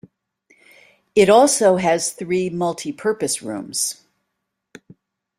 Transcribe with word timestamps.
It 1.13 1.29
also 1.29 1.75
has 1.75 2.11
three 2.11 2.49
multipurpose 2.49 3.43
rooms. 3.43 4.01